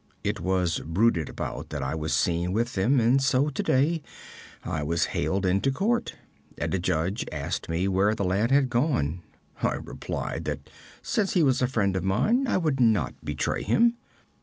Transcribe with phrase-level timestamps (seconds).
[0.23, 4.01] It was bruited about that I was seen with them, and so today
[4.63, 6.15] I was haled into court,
[6.57, 9.21] and a judge asked me where the lad had gone.
[9.61, 10.71] I replied that
[11.03, 13.93] since he was a friend of mine, I could not betray him.